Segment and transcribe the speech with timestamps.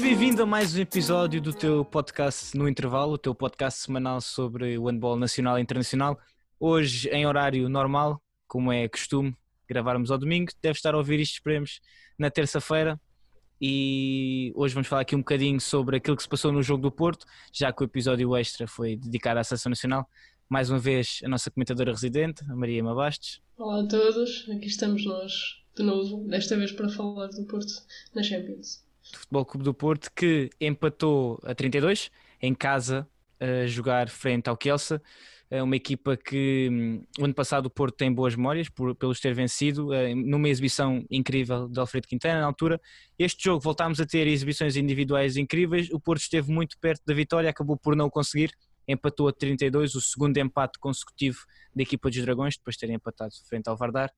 [0.00, 4.18] Seja bem-vindo a mais um episódio do teu podcast no intervalo, o teu podcast semanal
[4.22, 6.18] sobre o handball nacional e internacional.
[6.58, 9.36] Hoje em horário normal, como é costume,
[9.68, 10.52] gravarmos ao domingo.
[10.62, 11.82] Deve estar a ouvir isto, esperemos,
[12.18, 12.98] na terça-feira.
[13.60, 16.90] E hoje vamos falar aqui um bocadinho sobre aquilo que se passou no jogo do
[16.90, 20.08] Porto, já que o episódio extra foi dedicado à Seleção Nacional.
[20.48, 23.42] Mais uma vez, a nossa comentadora residente, a Maria Mabastes.
[23.54, 27.74] Olá a todos, aqui estamos nós de novo, desta vez para falar do Porto
[28.14, 28.88] na Champions.
[29.18, 32.10] Futebol Clube do Porto que empatou a 32
[32.40, 33.08] em casa
[33.40, 35.00] a jogar frente ao Kielce.
[35.52, 39.18] É uma equipa que hum, o ano passado o Porto tem boas memórias por, pelos
[39.18, 42.80] ter vencido eh, numa exibição incrível de Alfredo Quintana na altura.
[43.18, 45.90] Este jogo voltámos a ter exibições individuais incríveis.
[45.90, 48.52] O Porto esteve muito perto da vitória, acabou por não conseguir.
[48.86, 51.38] Empatou a 32, o segundo empate consecutivo
[51.74, 54.12] da equipa dos Dragões, depois de terem empatado frente ao Vardar.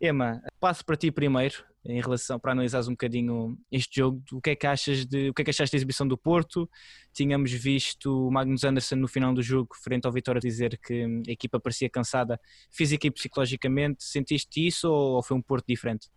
[0.00, 4.22] Ema, passo para ti primeiro, em relação para analisares um bocadinho este jogo.
[4.32, 6.68] O que é que achas de o que é que achaste da exibição do Porto?
[7.12, 11.30] Tínhamos visto o Magnus Anderson no final do jogo, frente ao Vitória, dizer que a
[11.30, 14.04] equipa parecia cansada física e psicologicamente.
[14.04, 16.08] Sentiste isso ou foi um Porto diferente?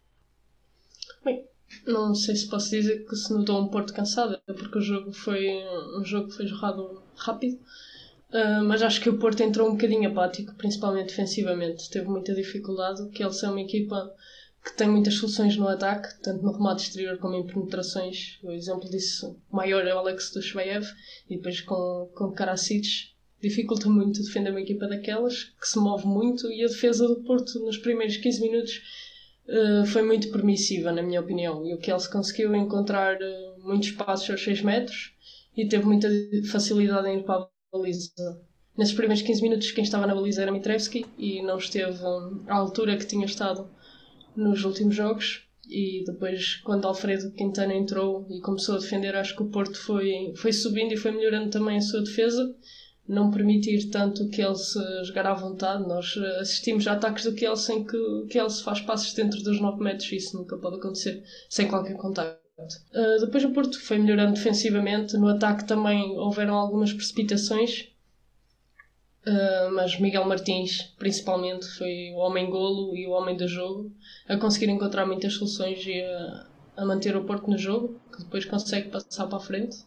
[1.24, 1.46] Bem,
[1.86, 5.48] não sei se posso dizer que se notou um Porto cansado, porque o jogo foi
[5.98, 7.60] um jogo que foi jogado rápido
[8.32, 11.90] Uh, mas acho que o Porto entrou um bocadinho apático, principalmente defensivamente.
[11.90, 14.14] Teve muita dificuldade, que eles são uma equipa
[14.64, 18.38] que tem muitas soluções no ataque, tanto no remate exterior como em penetrações.
[18.44, 20.86] O exemplo disso maior é o Alex Dushbaev,
[21.30, 22.88] e depois com, com Karacic
[23.42, 27.58] dificulta muito defender uma equipa daquelas, que se move muito, e a defesa do Porto
[27.60, 28.82] nos primeiros 15 minutos
[29.48, 31.66] uh, foi muito permissiva, na minha opinião.
[31.66, 35.14] E o que se conseguiu encontrar uh, muitos passos aos 6 metros,
[35.56, 36.10] e teve muita
[36.52, 38.42] facilidade em ir para a baliza.
[38.78, 42.00] Nesses primeiros 15 minutos, quem estava na baliza era Mitrevski e não esteve
[42.48, 43.70] à altura que tinha estado
[44.36, 45.46] nos últimos jogos.
[45.68, 50.34] E depois, quando Alfredo Quintana entrou e começou a defender, acho que o Porto foi,
[50.36, 52.56] foi subindo e foi melhorando também a sua defesa.
[53.08, 55.88] Não permitir tanto que ele se jogar à vontade.
[55.88, 59.84] Nós assistimos a ataques do Kielce em que o Kielce faz passos dentro dos 9
[59.84, 62.49] metros e isso nunca pode acontecer sem qualquer contato.
[62.94, 67.90] Uh, depois o Porto foi melhorando defensivamente, no ataque também houveram algumas precipitações,
[69.26, 73.92] uh, mas Miguel Martins, principalmente, foi o homem-golo e o homem do jogo,
[74.28, 76.48] a conseguir encontrar muitas soluções e a,
[76.78, 79.78] a manter o Porto no jogo, que depois consegue passar para a frente.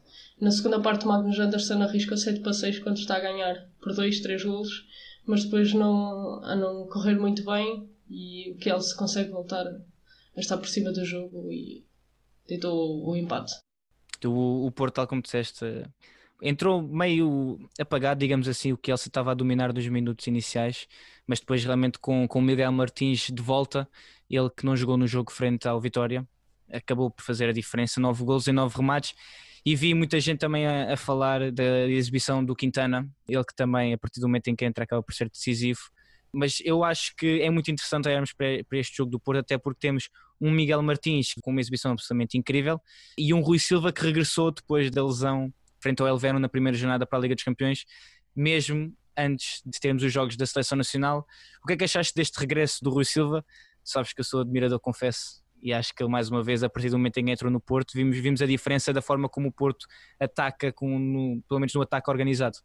[0.40, 4.42] Na segunda parte, Magnus Anderson arrisca 7 passeios quando está a ganhar por 2, 3
[4.44, 4.86] golos,
[5.26, 9.66] mas depois não, a não correr muito bem e o que ele se consegue voltar
[9.66, 11.84] a estar por cima do jogo e
[12.46, 13.54] tentou o empate.
[14.24, 15.64] O, o Porto, tal como disseste,
[16.40, 20.86] entrou meio apagado, digamos assim, o que Elsa estava a dominar dos minutos iniciais,
[21.26, 23.88] mas depois realmente com, com o Miguel Martins de volta,
[24.28, 26.26] ele que não jogou no jogo frente ao Vitória,
[26.70, 29.14] acabou por fazer a diferença, nove gols e nove remates.
[29.64, 33.92] E vi muita gente também a, a, falar da exibição do Quintana, ele que também,
[33.92, 35.80] a partir do momento em que entra, acaba por ser decisivo
[36.32, 39.80] mas eu acho que é muito interessante olharmos para, este jogo do Porto, até porque
[39.80, 40.08] temos
[40.40, 42.80] um Miguel Martins com uma exibição absolutamente incrível
[43.16, 47.06] e um Rui Silva que regressou depois da lesão frente ao Elveno na primeira jornada
[47.06, 47.84] para a Liga dos Campeões,
[48.34, 51.26] mesmo antes de termos os jogos da Seleção Nacional.
[51.62, 53.44] O que é que achaste deste regresso do Rui Silva?
[53.84, 56.90] Sabes que eu sou admirador, confesso, e acho que ele mais uma vez, a partir
[56.90, 59.52] do momento em que entrou no Porto, vimos, vimos a diferença da forma como o
[59.52, 59.86] Porto
[60.18, 62.58] ataca, com, no, pelo menos no ataque organizado.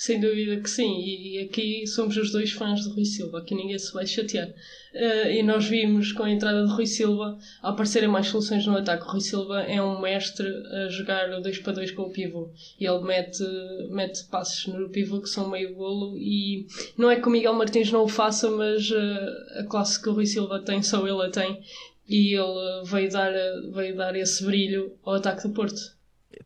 [0.00, 3.78] Sem dúvida que sim, e aqui somos os dois fãs de Rui Silva, aqui ninguém
[3.78, 4.48] se vai chatear.
[4.48, 9.04] Uh, e nós vimos com a entrada de Rui Silva aparecerem mais soluções no ataque.
[9.06, 12.48] Rui Silva é um mestre a jogar 2 para 2 com o pivô
[12.80, 13.44] e ele mete,
[13.90, 16.16] mete passes no pivô que são meio golo.
[16.16, 20.08] E não é que o Miguel Martins não o faça, mas uh, a classe que
[20.08, 21.60] o Rui Silva tem, só ele a tem,
[22.08, 23.32] e ele veio dar,
[23.70, 25.99] veio dar esse brilho ao ataque do Porto.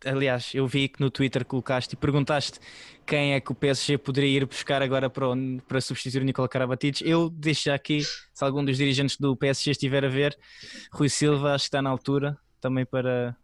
[0.04, 2.58] Aliás, eu vi que no Twitter colocaste e perguntaste
[3.06, 5.26] quem é que o PSG poderia ir buscar agora para,
[5.68, 7.00] para substituir o Nicola Karabatic.
[7.02, 10.36] Eu deixo aqui, se algum dos dirigentes do PSG estiver a ver,
[10.92, 13.36] Rui Silva acho que está na altura também para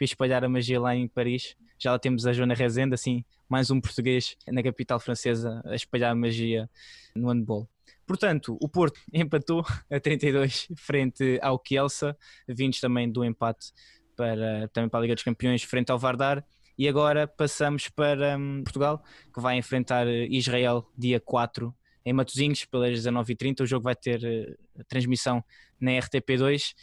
[0.00, 1.56] espalhar a magia lá em Paris.
[1.78, 6.10] Já lá temos a Joana Rezende, assim, mais um português na capital francesa a espalhar
[6.10, 6.68] a magia
[7.14, 7.68] no handball.
[8.06, 12.16] Portanto, o Porto empatou a 32 frente ao Kielsa,
[12.48, 13.72] vindos também do empate
[14.16, 16.44] para, também para a Liga dos Campeões frente ao Vardar.
[16.78, 19.02] E agora passamos para um, Portugal,
[19.32, 21.74] que vai enfrentar eh, Israel dia 4
[22.04, 23.62] em Matosinhos, pelas 19h30.
[23.62, 25.42] O jogo vai ter uh, transmissão
[25.80, 26.74] na RTP2.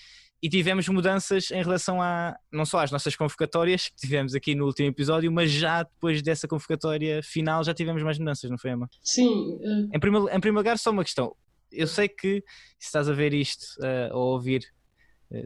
[0.41, 4.65] E tivemos mudanças em relação a não só às nossas convocatórias, que tivemos aqui no
[4.65, 8.89] último episódio, mas já depois dessa convocatória final já tivemos mais mudanças, não foi, Emma?
[9.01, 9.29] Sim.
[9.29, 9.89] Uh...
[9.93, 11.33] Em, primeiro, em primeiro lugar, só uma questão.
[11.71, 12.43] Eu sei que
[12.77, 14.82] se estás a ver isto uh, ou ouvir Eh,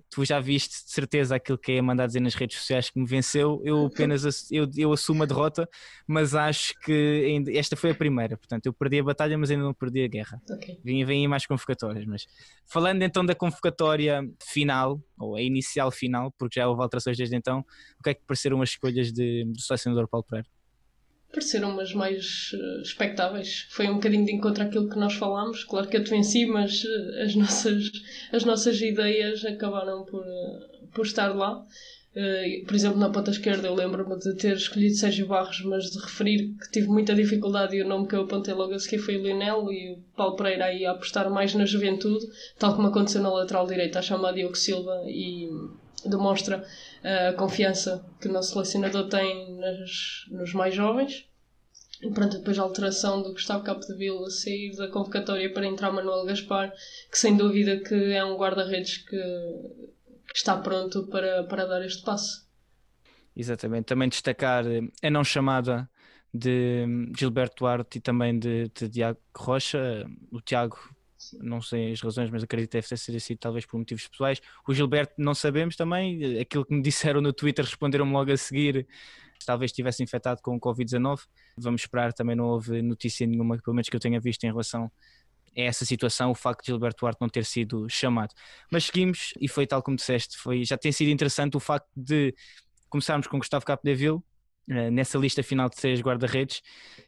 [0.10, 3.06] tu já viste de certeza aquilo que é mandar dizer nas redes sociais que me
[3.06, 3.62] venceu.
[3.63, 5.68] Eu apenas eu, eu assumo a derrota,
[6.07, 8.38] mas acho que ainda, esta foi a primeira.
[8.38, 10.42] Portanto, eu perdi a batalha, mas ainda não perdi a guerra.
[10.50, 10.80] Okay.
[10.84, 12.06] Vêm, vêm mais convocatórias.
[12.06, 12.28] Mas
[12.66, 17.63] falando então da convocatória final, ou a inicial final, porque já houve alterações desde então,
[18.00, 20.48] o que é que pareceram as escolhas de, do selecionador Paulo Pereira?
[21.32, 23.42] Pareceram umas mais uh.
[23.70, 25.64] Foi um bocadinho de encontro àquilo que nós falámos.
[25.64, 27.92] Claro que eu te venci, mas uh, as, nossas,
[28.32, 31.64] as nossas ideias acabaram por, uh, por estar lá.
[32.66, 36.56] por exemplo, na ponta esquerda eu lembro-me de ter escolhido Sérgio Barros, mas de referir
[36.60, 39.22] que tive muita dificuldade e o nome que eu apontei logo a seguir foi o
[39.22, 42.26] Lionel e o Paulo Pereira aí a apostar mais na juventude,
[42.58, 45.48] tal como aconteceu na lateral direita, a chamar Diogo Silva e
[46.09, 46.65] demonstra
[47.04, 51.27] a confiança que o nosso selecionador tem nas, nos mais jovens.
[52.01, 56.25] E pronto, depois a alteração do Gustavo Capdeville a sair da convocatória para entrar Manuel
[56.25, 56.71] Gaspar,
[57.12, 62.04] que sem dúvida que é um guarda-redes que, que, está pronto para, para dar este
[62.04, 62.48] passo.
[63.36, 64.63] Exatamente, também destacar
[65.01, 65.89] a não chamada
[66.31, 66.86] de
[67.18, 70.06] Gilberto Duarte e também de, de Tiago Rocha.
[70.31, 70.77] O Tiago
[71.42, 74.42] não sei as razões, mas acredito que deve ter sido assim, talvez por motivos pessoais.
[74.68, 78.88] O Gilberto não sabemos também, aquilo que me disseram no Twitter responderam-me logo a seguir,
[79.46, 81.22] talvez estivesse infectado com o Covid-19.
[81.58, 84.92] Vamos esperar, também não houve notícia nenhuma, pelo menos que eu tenha visto em relação
[85.58, 88.34] a essa situação, o facto de Gilberto Duarte não ter sido chamado.
[88.72, 92.34] Mas seguimos, e foi tal como disseste, foi, já tem sido interessante o facto de
[92.90, 94.22] começarmos com Gustavo Capdeville,
[94.69, 96.62] eh, nessa lista final de seis guarda-redes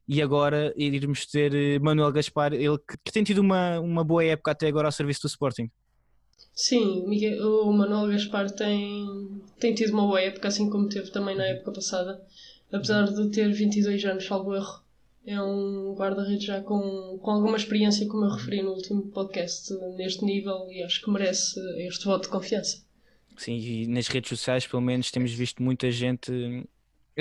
[0.07, 4.23] e agora irmos ter eh, Manuel Gaspar, ele que, que, tem tido uma, uma boa
[4.23, 5.69] época até agora ao serviço do Sporting.
[6.53, 9.05] Sim, Miguel, o Manuel Gaspar tem,
[9.59, 12.21] tem tido uma boa época, assim como teve também na época passada,
[12.71, 14.81] apesar de ter 22 anos, salvo erro.
[15.25, 20.23] É um guarda-redes já com, com alguma experiência, como eu referi no último podcast, neste
[20.23, 22.83] nível e acho que merece este voto de confiança.
[23.37, 26.31] Sim, e nas redes sociais, pelo menos, temos visto muita gente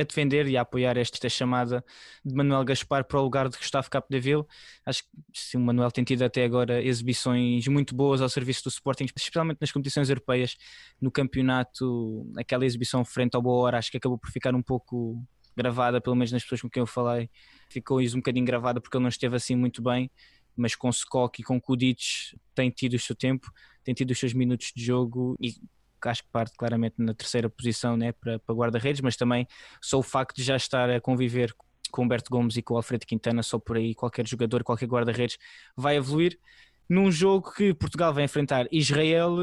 [0.01, 1.85] a defender e a apoiar esta chamada
[2.25, 4.45] de Manuel Gaspar para o lugar de Gustavo Capdeville.
[4.85, 8.69] Acho que sim, o Manuel tem tido até agora exibições muito boas ao serviço do
[8.69, 10.57] Sporting, especialmente nas competições europeias.
[11.01, 15.23] No campeonato, aquela exibição frente ao Boa Hora, acho que acabou por ficar um pouco
[15.59, 17.29] gravada, pelo menos nas pessoas com quem eu falei,
[17.69, 20.09] ficou isso um bocadinho gravada porque ele não esteve assim muito bem,
[20.57, 23.51] mas com Skok e com Kudic tem tido o seu tempo,
[23.83, 25.55] tem tido os seus minutos de jogo e
[26.07, 29.47] acho que parte claramente na terceira posição né, para, para guarda-redes, mas também
[29.81, 31.55] só o facto de já estar a conviver
[31.91, 35.39] com Humberto Gomes e com Alfredo Quintana, só por aí qualquer jogador, qualquer guarda-redes
[35.77, 36.39] vai evoluir.
[36.89, 39.37] Num jogo que Portugal vai enfrentar Israel,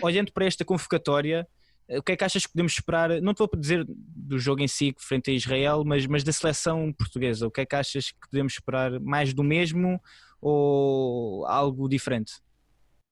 [0.00, 1.46] olhando para esta convocatória,
[1.88, 3.20] o que é que achas que podemos esperar?
[3.20, 6.92] Não te vou dizer do jogo em si frente a Israel, mas, mas da seleção
[6.92, 7.46] portuguesa.
[7.46, 8.98] O que é que achas que podemos esperar?
[9.00, 10.00] Mais do mesmo
[10.40, 12.34] ou algo diferente?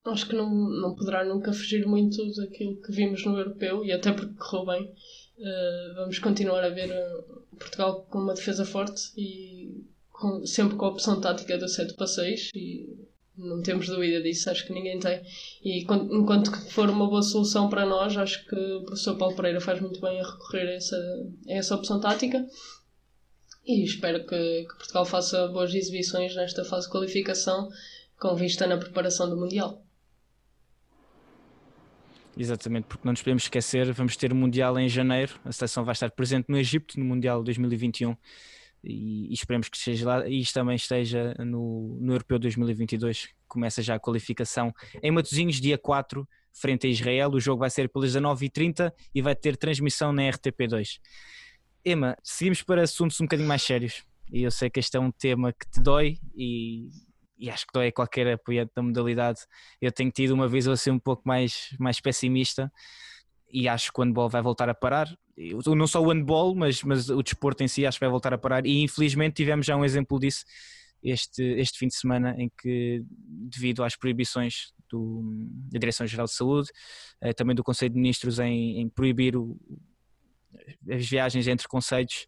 [0.05, 4.13] Acho que não, não poderá nunca fugir muito daquilo que vimos no europeu e até
[4.13, 4.95] porque correu bem.
[5.39, 10.85] Uh, vamos continuar a ver uh, Portugal com uma defesa forte e com, sempre com
[10.85, 12.99] a opção tática do 7 para 6 e
[13.37, 15.23] não temos dúvida disso, acho que ninguém tem.
[15.65, 19.81] E enquanto for uma boa solução para nós, acho que o professor Paulo Pereira faz
[19.81, 20.97] muito bem a recorrer a essa,
[21.49, 22.47] a essa opção tática.
[23.67, 27.69] E espero que, que Portugal faça boas exibições nesta fase de qualificação
[28.19, 29.83] com vista na preparação do Mundial.
[32.41, 35.93] Exatamente, porque não nos podemos esquecer, vamos ter o Mundial em janeiro, a seleção vai
[35.93, 38.17] estar presente no Egito no Mundial 2021
[38.83, 43.97] e, e esperemos que esteja lá e também esteja no, no Europeu 2022, começa já
[43.97, 48.91] a qualificação em Matosinhos, dia 4, frente a Israel, o jogo vai ser pelas 19h30
[49.15, 50.99] e vai ter transmissão na RTP2.
[51.85, 55.13] Emma, seguimos para assuntos um bocadinho mais sérios e eu sei que este é um
[55.13, 56.89] tema que te dói e
[57.41, 59.41] e acho que é qualquer apoiante da modalidade,
[59.81, 62.71] eu tenho tido uma visão assim um pouco mais, mais pessimista
[63.51, 65.09] e acho que o handball vai voltar a parar.
[65.67, 68.39] Não só o handball, mas, mas o desporto em si acho que vai voltar a
[68.39, 70.45] parar e infelizmente tivemos já um exemplo disso
[71.03, 75.23] este, este fim de semana em que devido às proibições do,
[75.73, 76.69] da Direção-Geral de Saúde,
[77.23, 79.59] eh, também do Conselho de Ministros em, em proibir o,
[80.91, 82.27] as viagens entre conselhos,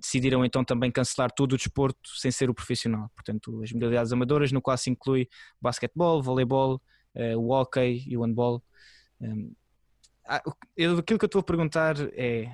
[0.00, 3.10] decidiram então também cancelar todo o desporto sem ser o profissional.
[3.14, 5.28] Portanto, as modalidades amadoras, no qual se inclui
[5.60, 6.80] basquetebol, voleibol,
[7.14, 8.62] uh, o hockey e o handball.
[10.26, 10.42] Ah,
[10.78, 12.48] aquilo que eu estou a perguntar é,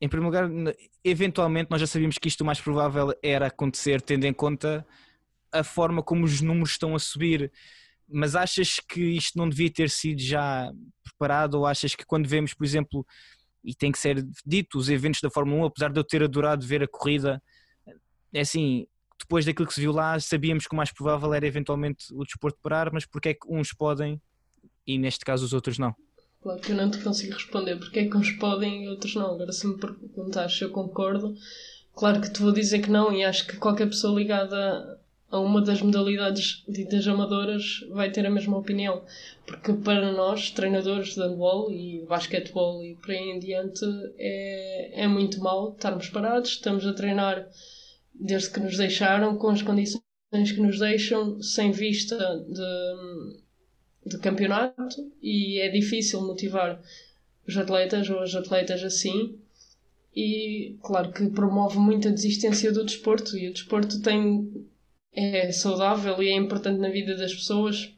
[0.00, 0.74] em primeiro lugar,
[1.04, 4.86] eventualmente nós já sabíamos que isto o mais provável era acontecer, tendo em conta
[5.52, 7.52] a forma como os números estão a subir.
[8.08, 10.72] Mas achas que isto não devia ter sido já
[11.04, 13.06] preparado ou achas que quando vemos, por exemplo,
[13.64, 16.66] e tem que ser dito os eventos da Fórmula 1, apesar de eu ter adorado
[16.66, 17.42] ver a corrida,
[18.32, 18.86] é assim,
[19.18, 22.58] depois daquilo que se viu lá, sabíamos que o mais provável era eventualmente o desporto
[22.62, 24.20] parar, mas porque é que uns podem
[24.86, 25.94] e neste caso os outros não?
[26.42, 29.34] Claro que eu não te consigo responder porque é que uns podem e outros não.
[29.34, 31.34] Agora, se me perguntares se eu concordo,
[31.94, 34.99] claro que te vou dizer que não, e acho que qualquer pessoa ligada
[35.30, 39.04] a uma das modalidades ditas amadoras vai ter a mesma opinião.
[39.46, 43.84] Porque para nós, treinadores de handball e basquetebol e por aí em diante,
[44.18, 47.48] é, é muito mal estarmos parados, estamos a treinar
[48.12, 52.16] desde que nos deixaram, com as condições que nos deixam, sem vista
[52.48, 56.82] de, de campeonato, e é difícil motivar
[57.46, 59.38] os atletas ou as atletas assim.
[60.14, 64.68] E claro que promove muita desistência do desporto, e o desporto tem
[65.12, 67.92] é saudável e é importante na vida das pessoas.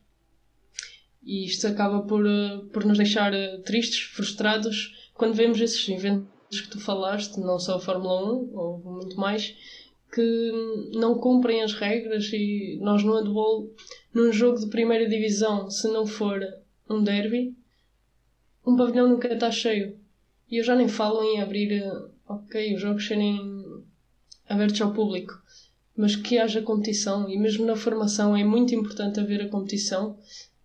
[1.23, 6.61] E isto acaba por, eh, por nos deixar eh, tristes, frustrados, quando vemos esses eventos
[6.61, 9.55] que tu falaste, não só a Fórmula 1, ou muito mais,
[10.13, 13.71] que não cumprem as regras e nós no handball,
[14.13, 16.41] num jogo de primeira divisão, se não for
[16.91, 17.55] um derby,
[18.67, 19.97] um pavilhão nunca está cheio.
[20.51, 23.39] E eu já nem falo em abrir, eh, ok, os jogos serem
[24.49, 25.41] abertos ao público
[25.97, 30.19] mas que haja competição e mesmo na formação é muito importante haver a competição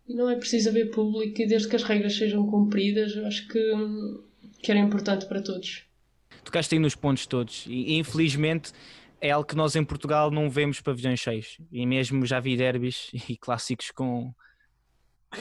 [0.07, 3.73] e não é preciso haver público e desde que as regras sejam cumpridas acho que,
[4.61, 5.83] que era importante para todos.
[6.43, 8.71] Tocaste aí nos pontos todos e infelizmente
[9.19, 13.11] é algo que nós em Portugal não vemos pavilhões cheios e mesmo já vi derbys
[13.27, 14.33] e clássicos com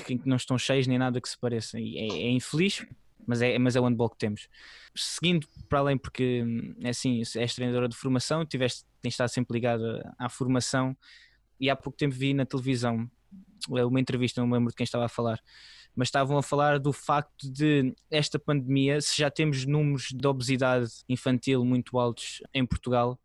[0.04, 2.84] que não estão cheios nem nada que se pareça e é, é infeliz
[3.26, 4.48] mas é, mas é o handball que temos.
[4.94, 6.44] Seguindo para além, porque
[6.82, 10.96] é assim, és treinadora de formação, tiveste, tens estado sempre ligada à formação
[11.60, 13.08] e há pouco tempo vi na televisão
[13.76, 15.40] é uma entrevista, não me lembro de quem estava a falar,
[15.94, 20.90] mas estavam a falar do facto de esta pandemia, se já temos números de obesidade
[21.08, 23.18] infantil muito altos em Portugal,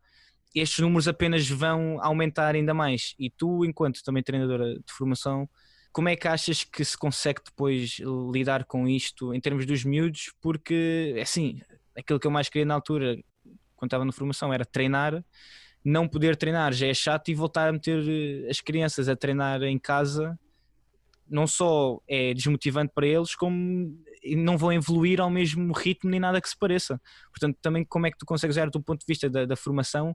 [0.54, 3.14] estes números apenas vão aumentar ainda mais.
[3.18, 5.48] E tu, enquanto também treinadora de formação,
[5.92, 7.98] como é que achas que se consegue depois
[8.32, 10.32] lidar com isto em termos dos miúdos?
[10.40, 11.60] Porque, assim,
[11.96, 13.16] aquilo que eu mais queria na altura,
[13.76, 15.24] quando estava na formação, era treinar.
[15.84, 19.62] Não poder treinar já é chato e voltar a meter eh, as crianças a treinar
[19.62, 20.38] em casa
[21.28, 23.98] não só é desmotivante para eles, como
[24.36, 27.00] não vão evoluir ao mesmo ritmo nem nada que se pareça.
[27.30, 30.14] Portanto, também como é que tu consegues ver do ponto de vista da, da formação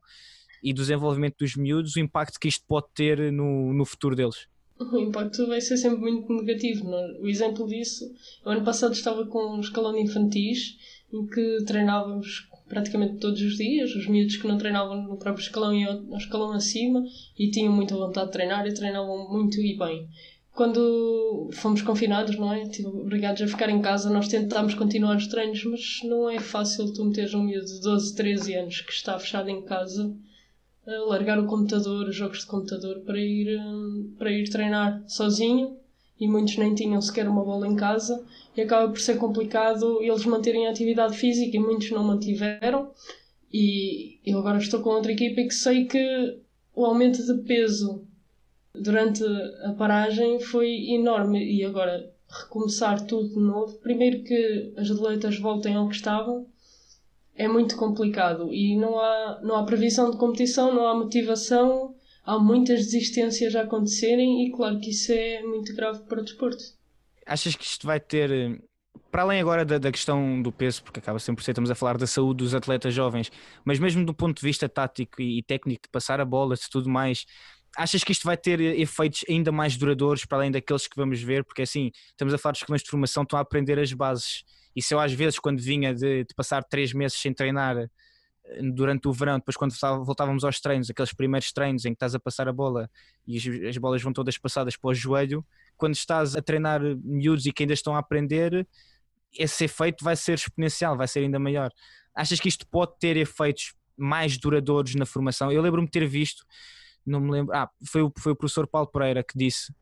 [0.64, 4.48] e do desenvolvimento dos miúdos, o impacto que isto pode ter no, no futuro deles?
[4.80, 6.94] o impacto vai ser sempre muito negativo.
[6.94, 7.20] É?
[7.20, 8.06] O exemplo disso,
[8.46, 10.78] o ano passado estava com um escalão de infantis
[11.12, 15.74] em que treinávamos praticamente todos os dias, os miúdos que não treinavam no próprio escalão
[15.74, 17.04] iam ao escalão acima
[17.38, 20.08] e tinham muita vontade de treinar e treinavam muito e bem.
[20.54, 22.68] Quando fomos confinados, não é?
[22.68, 26.92] Tipo, obrigados a ficar em casa, nós tentámos continuar os treinos, mas não é fácil
[26.94, 30.16] tu meteres um miúdo de 12, 13 anos que está fechado em casa
[31.08, 35.78] largar o computador, os jogos de computador, para ir, hum, para ir treinar sozinho
[36.20, 38.24] e muitos nem tinham sequer uma bola em casa
[38.56, 42.92] e acaba por ser complicado eles manterem a atividade física e muitos não mantiveram.
[43.54, 46.40] E eu agora estou com outra equipa e que sei que
[46.76, 48.04] o aumento de peso
[48.74, 49.24] durante
[49.64, 51.44] a paragem foi enorme.
[51.44, 56.48] E agora recomeçar tudo de novo primeiro que as atletas voltem ao que estavam
[57.36, 58.52] é muito complicado.
[58.52, 61.96] E não há, não há previsão de competição, não há motivação,
[62.28, 66.64] há muitas desistências a acontecerem e claro que isso é muito grave para o desporto.
[67.26, 68.62] Achas que isto vai ter,
[69.10, 71.76] para além agora da, da questão do peso, porque acaba sempre por ser, estamos a
[71.76, 73.32] falar da saúde dos atletas jovens,
[73.64, 76.70] mas mesmo do ponto de vista tático e, e técnico de passar a bola, de
[76.70, 77.26] tudo mais,
[77.78, 81.46] achas que isto vai ter efeitos ainda mais duradouros para além daqueles que vamos ver?
[81.46, 84.44] Porque assim, estamos a falar dos escalões de formação, estão a aprender as bases
[84.78, 87.88] e se eu às vezes, quando vinha de, de passar três meses sem treinar eh,
[88.74, 89.74] durante o verão, depois quando
[90.04, 92.90] voltávamos aos treinos, aqueles primeiros treinos em que estás a passar a bola
[93.26, 97.46] e as, as bolas vão todas passadas para o joelho, quando estás a treinar miúdos
[97.46, 98.68] e que ainda estão a aprender,
[99.34, 101.72] esse efeito vai ser exponencial, vai ser ainda maior.
[102.16, 105.52] Achas que isto pode ter efeitos mais duradouros na formação?
[105.52, 106.46] Eu lembro-me de ter visto,
[107.06, 109.74] não me lembro, ah, foi o, foi o professor Paulo Pereira que disse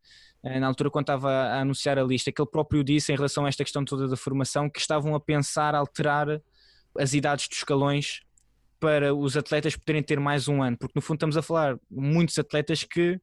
[0.44, 3.46] eh, na altura quando estava a anunciar a lista, que ele próprio disse em relação
[3.46, 6.42] a esta questão toda da formação que estavam a pensar alterar
[6.98, 8.22] as idades dos escalões
[8.80, 12.38] para os atletas poderem ter mais um ano, porque no fundo estamos a falar muitos
[12.38, 13.20] atletas que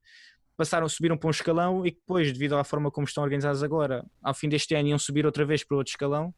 [0.56, 4.34] passaram, subiram para um escalão e depois, devido à forma como estão organizados agora, ao
[4.34, 6.34] fim deste ano iam subir outra vez para outro escalão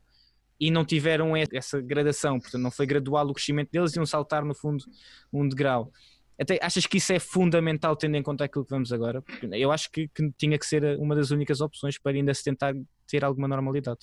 [0.58, 4.54] e não tiveram essa gradação, portanto não foi gradual o crescimento deles, iam saltar no
[4.54, 4.84] fundo
[5.32, 5.90] um degrau.
[6.38, 9.22] Até, achas que isso é fundamental tendo em conta aquilo que vamos agora?
[9.52, 12.74] Eu acho que, que tinha que ser uma das únicas opções para ainda se tentar
[13.06, 14.00] ter alguma normalidade.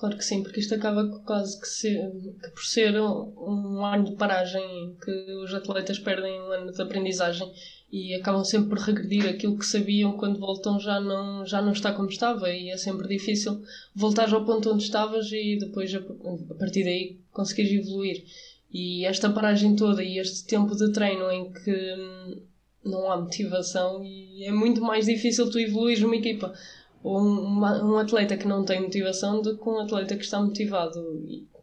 [0.00, 2.10] Claro que sim, porque isto acaba quase que, ser,
[2.42, 5.10] que por ser um, um, ano de paragem que
[5.44, 7.52] os atletas perdem um ano de aprendizagem
[7.92, 11.92] e acabam sempre por regredir aquilo que sabiam quando voltam já não, já não está
[11.92, 13.62] como estava e é sempre difícil
[13.94, 18.24] voltar ao ponto onde estavas e depois a, a partir daí conseguires evoluir.
[18.72, 22.40] E esta paragem toda e este tempo de treino em que hum,
[22.82, 26.54] não há motivação e é muito mais difícil tu evoluir numa equipa
[27.02, 31.00] ou um, atleta que não tem motivação do que um atleta que está motivado.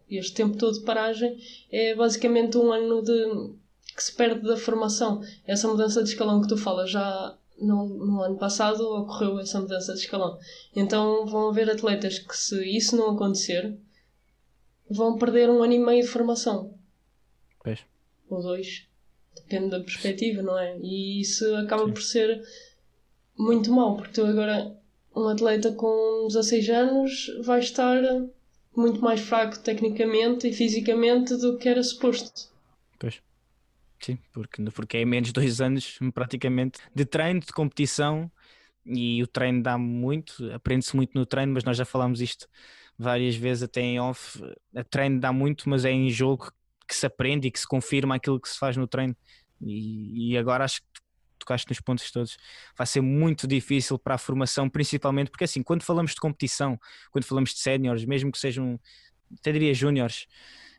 [0.09, 1.37] E este tempo todo de paragem
[1.71, 3.53] é basicamente um ano de
[3.95, 5.21] que se perde da formação.
[5.45, 9.93] Essa mudança de escalão que tu falas já no, no, ano passado ocorreu essa mudança
[9.93, 10.37] de escalão.
[10.75, 13.75] Então vão haver atletas que, se isso não acontecer,
[14.89, 16.73] vão perder um ano e meio de formação.
[17.63, 17.79] Pois.
[18.29, 18.85] Ou dois.
[19.35, 20.77] Depende da perspectiva, não é?
[20.79, 21.93] E isso acaba Sim.
[21.93, 22.43] por ser
[23.37, 24.75] muito mau, porque tu agora,
[25.17, 28.01] um atleta com 16 anos, vai estar
[28.75, 32.49] muito mais fraco tecnicamente e fisicamente do que era suposto.
[32.99, 33.21] Pois.
[33.99, 38.31] Sim, porque, porque é menos dois anos praticamente de treino, de competição
[38.85, 42.47] e o treino dá muito, aprende-se muito no treino, mas nós já falámos isto
[42.97, 44.39] várias vezes até em off.
[44.75, 46.51] A treino dá muito, mas é em jogo
[46.87, 49.15] que se aprende e que se confirma aquilo que se faz no treino.
[49.59, 50.81] E, e agora acho
[51.47, 52.37] tocaste nos pontos todos.
[52.77, 56.77] Vai ser muito difícil para a formação, principalmente porque assim, quando falamos de competição,
[57.11, 58.77] quando falamos de séniores, mesmo que sejam,
[59.39, 60.27] até diria júniores,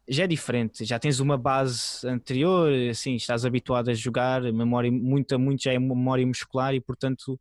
[0.06, 5.38] já é diferente, já tens uma base anterior, assim, estás habituado a jogar, memória, muita,
[5.38, 7.38] muito já é memória muscular e portanto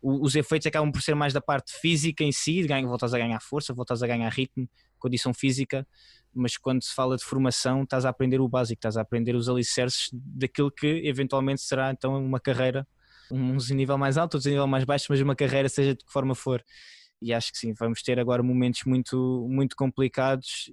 [0.00, 3.40] os efeitos acabam por ser mais da parte física em si, ganho, voltas a ganhar
[3.40, 5.86] força, voltas a ganhar ritmo, condição física,
[6.34, 9.48] mas quando se fala de formação estás a aprender o básico, estás a aprender os
[9.48, 12.86] alicerces daquilo que eventualmente será então uma carreira,
[13.30, 16.04] uns em nível mais alto, outros em nível mais baixo, mas uma carreira seja de
[16.04, 16.62] que forma for.
[17.20, 20.70] E acho que sim, vamos ter agora momentos muito, muito complicados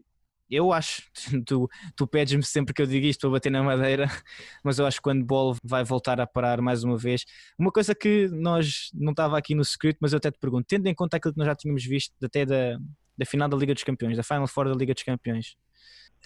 [0.50, 1.03] eu acho,
[1.46, 4.08] tu, tu pedes-me sempre que eu diga isto para bater na madeira,
[4.63, 7.26] mas eu acho que quando Ball vai voltar a parar mais uma vez,
[7.58, 10.88] uma coisa que nós não estava aqui no script, mas eu até te pergunto, tendo
[10.88, 12.78] em conta aquilo que nós já tínhamos visto até da,
[13.17, 15.56] da final da Liga dos Campeões, da Final Four da Liga dos Campeões,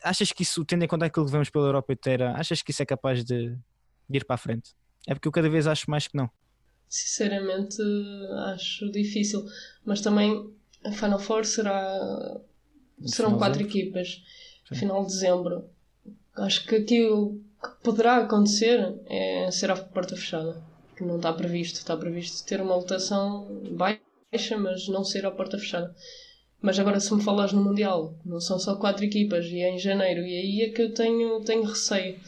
[0.04, 2.82] achas que isso, tendo em conta aquilo que vemos pela Europa inteira, achas que isso
[2.82, 3.56] é capaz de,
[4.10, 4.74] de ir para a frente?
[5.08, 6.30] É porque eu cada vez acho mais que não.
[6.88, 7.78] Sinceramente,
[8.54, 9.46] acho difícil,
[9.86, 10.52] mas também
[10.84, 12.40] a Final Four será
[13.06, 14.24] serão quatro equipas
[14.70, 15.70] no final de dezembro.
[16.36, 20.62] Acho que aquilo que poderá acontecer é ser a porta fechada,
[20.96, 21.76] que não está previsto.
[21.76, 25.94] Está previsto ter uma lotação baixa, mas não ser a porta fechada.
[26.62, 29.80] Mas agora, se me falas no Mundial, não são só quatro equipas e é em
[29.80, 32.20] janeiro, e aí é que eu tenho, tenho receio.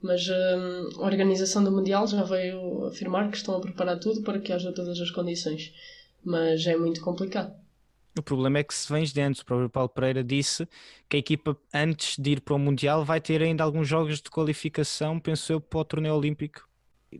[0.00, 4.38] Mas hum, a organização do Mundial já veio afirmar que estão a preparar tudo para
[4.38, 5.72] que haja todas as condições.
[6.24, 7.52] Mas é muito complicado.
[8.16, 10.68] O problema é que se vens dentro, o próprio Paulo Pereira disse
[11.08, 14.30] que a equipa, antes de ir para o Mundial, vai ter ainda alguns jogos de
[14.30, 16.67] qualificação, penso eu, para o torneio olímpico.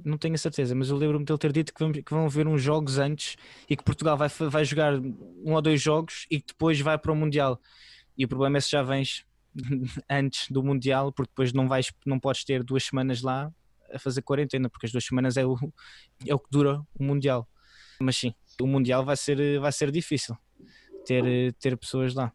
[0.05, 2.27] Não tenho a certeza, mas eu lembro-me de ele ter dito que, vamos, que vão
[2.27, 3.37] haver uns jogos antes
[3.69, 7.13] e que Portugal vai, vai jogar um ou dois jogos e que depois vai para
[7.13, 7.61] o Mundial.
[8.17, 9.25] E o problema é se já vens
[10.11, 13.53] antes do Mundial, porque depois não, vais, não podes ter duas semanas lá
[13.93, 15.57] a fazer quarentena, porque as duas semanas é o,
[16.27, 17.49] é o que dura o Mundial.
[18.01, 20.37] Mas sim, o Mundial vai ser, vai ser difícil
[21.05, 22.33] ter, ter pessoas lá.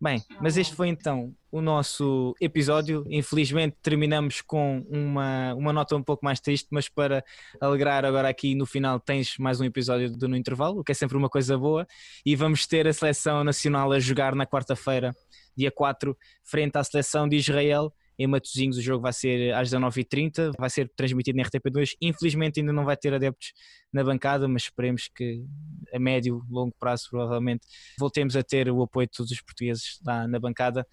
[0.00, 3.04] Bem, mas este foi então o nosso episódio.
[3.08, 7.24] Infelizmente terminamos com uma, uma nota um pouco mais triste, mas para
[7.60, 10.94] alegrar agora aqui no final tens mais um episódio do No Intervalo, o que é
[10.94, 11.86] sempre uma coisa boa.
[12.24, 15.14] E vamos ter a seleção nacional a jogar na quarta-feira,
[15.56, 20.52] dia 4, frente à seleção de Israel em Matosinhos o jogo vai ser às 19h30,
[20.58, 21.92] vai ser transmitido na RTP2.
[22.02, 23.52] Infelizmente ainda não vai ter adeptos
[23.92, 25.44] na bancada, mas esperemos que
[25.92, 27.66] a médio, longo prazo, provavelmente,
[27.98, 30.84] voltemos a ter o apoio de todos os portugueses lá na bancada.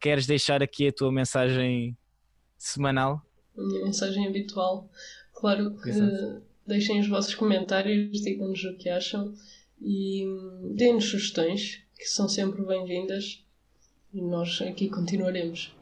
[0.00, 1.96] Queres deixar aqui a tua mensagem
[2.56, 3.20] semanal?
[3.56, 4.90] A minha mensagem habitual.
[5.34, 6.42] Claro que Exato.
[6.66, 9.34] deixem os vossos comentários, digam-nos o que acham
[9.78, 10.24] e
[10.74, 13.44] deem-nos sugestões, que são sempre bem-vindas
[14.12, 15.74] e nós aqui continuaremos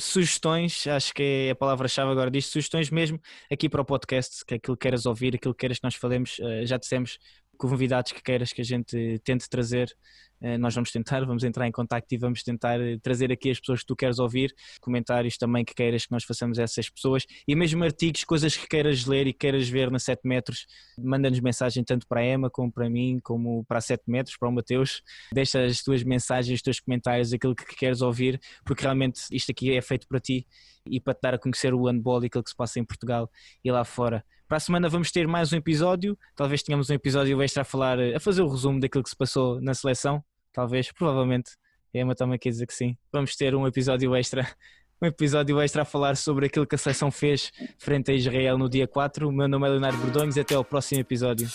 [0.00, 4.54] sugestões, acho que é a palavra-chave agora disto, sugestões mesmo aqui para o podcast, que
[4.54, 7.18] é aquilo que queiras ouvir, aquilo que queiras que nós falemos, eh, já dissemos
[7.60, 9.94] convidados que queiras que a gente tente trazer,
[10.40, 13.60] eh, nós vamos tentar, vamos entrar em contacto e vamos tentar eh, trazer aqui as
[13.60, 17.26] pessoas que tu queres ouvir, comentários também que queiras que nós façamos a essas pessoas
[17.46, 20.66] e mesmo artigos, coisas que queiras ler e queiras ver na 7 metros,
[20.98, 24.48] manda-nos mensagem tanto para a Emma como para mim, como para a 7 metros, para
[24.48, 29.20] o Mateus, deixa as tuas mensagens, os teus comentários, aquilo que queres ouvir, porque realmente
[29.30, 30.46] isto aqui é feito para ti
[30.86, 33.30] e para te dar a conhecer o handball e aquilo que se passa em Portugal
[33.64, 34.24] e lá fora.
[34.48, 37.98] Para a semana vamos ter mais um episódio, talvez tenhamos um episódio extra a falar,
[38.00, 41.52] a fazer o resumo daquilo que se passou na seleção, talvez, provavelmente.
[41.94, 42.96] A Emma também quer dizer que sim.
[43.12, 44.46] Vamos ter um episódio extra
[45.02, 48.68] um episódio extra a falar sobre aquilo que a seleção fez frente a Israel no
[48.68, 49.28] dia 4.
[49.28, 51.48] O meu nome é Leonardo Bordões até ao próximo episódio.